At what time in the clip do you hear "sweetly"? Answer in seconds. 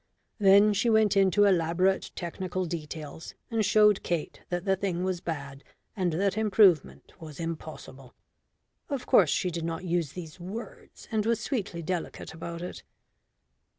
11.39-11.83